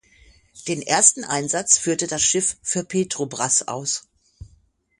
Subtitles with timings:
[0.67, 4.07] Den ersten Einsatz führte das Schiff für Petrobras aus.